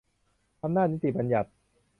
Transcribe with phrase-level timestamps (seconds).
[0.63, 1.49] อำนาจนิติบัญญัติ